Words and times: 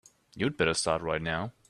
You'd 0.35 0.57
better 0.57 0.73
start 0.73 1.03
right 1.03 1.21
now. 1.21 1.51